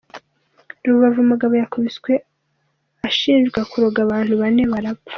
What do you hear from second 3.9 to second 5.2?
abantu bane barapfa